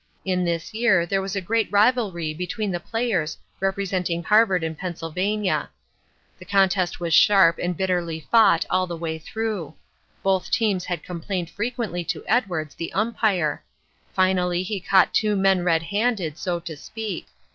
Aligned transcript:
In 0.25 0.43
this 0.43 0.73
year 0.73 1.05
there 1.05 1.21
was 1.21 1.37
great 1.45 1.67
rivalry 1.71 2.33
between 2.33 2.71
the 2.71 2.79
players 2.79 3.37
representing 3.59 4.23
Harvard 4.23 4.63
and 4.63 4.75
Pennsylvania. 4.75 5.69
The 6.39 6.45
contest 6.45 6.99
was 6.99 7.13
sharp 7.13 7.59
and 7.59 7.77
bitterly 7.77 8.25
fought 8.31 8.65
all 8.71 8.87
the 8.87 8.97
way 8.97 9.19
through. 9.19 9.75
Both 10.23 10.49
teams 10.49 10.85
had 10.85 11.03
complained 11.03 11.51
frequently 11.51 12.03
to 12.05 12.23
Edwards, 12.25 12.73
the 12.73 12.91
Umpire. 12.93 13.63
Finally 14.11 14.63
he 14.63 14.79
caught 14.79 15.13
two 15.13 15.35
men 15.35 15.63
red 15.63 15.83
handed, 15.83 16.35
so 16.35 16.59
to 16.61 16.75
speak. 16.75 17.27